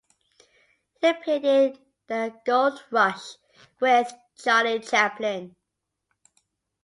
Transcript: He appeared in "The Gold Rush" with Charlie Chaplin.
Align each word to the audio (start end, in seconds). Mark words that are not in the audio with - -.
He 0.99 1.09
appeared 1.09 1.45
in 1.45 1.77
"The 2.07 2.33
Gold 2.43 2.83
Rush" 2.89 3.35
with 3.79 4.11
Charlie 4.35 4.79
Chaplin. 4.79 5.55